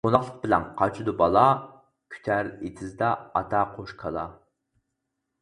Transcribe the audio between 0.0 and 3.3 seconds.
قوناقلىق بىلەن قاچىدۇ بالا، كۈتەر ئېتىزدا